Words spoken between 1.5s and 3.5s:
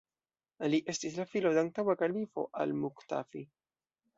de antaŭa kalifo al-Muktafi.